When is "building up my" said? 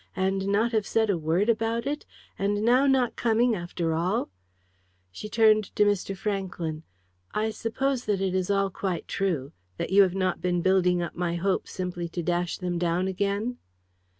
10.63-11.35